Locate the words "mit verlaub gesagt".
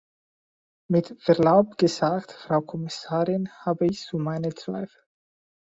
0.89-2.31